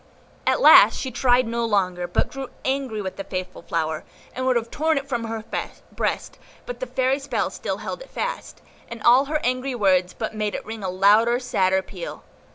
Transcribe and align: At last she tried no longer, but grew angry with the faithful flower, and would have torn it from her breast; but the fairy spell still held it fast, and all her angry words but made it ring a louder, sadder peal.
At 0.47 0.59
last 0.61 0.97
she 0.97 1.11
tried 1.11 1.45
no 1.47 1.63
longer, 1.63 2.07
but 2.07 2.31
grew 2.31 2.49
angry 2.65 3.03
with 3.03 3.17
the 3.17 3.23
faithful 3.23 3.61
flower, 3.61 4.03
and 4.33 4.47
would 4.47 4.55
have 4.55 4.71
torn 4.71 4.97
it 4.97 5.07
from 5.07 5.25
her 5.25 5.45
breast; 5.95 6.39
but 6.65 6.79
the 6.79 6.87
fairy 6.87 7.19
spell 7.19 7.51
still 7.51 7.77
held 7.77 8.01
it 8.01 8.09
fast, 8.09 8.63
and 8.89 9.03
all 9.03 9.25
her 9.25 9.39
angry 9.43 9.75
words 9.75 10.15
but 10.15 10.33
made 10.33 10.55
it 10.55 10.65
ring 10.65 10.83
a 10.83 10.89
louder, 10.89 11.39
sadder 11.39 11.83
peal. 11.83 12.23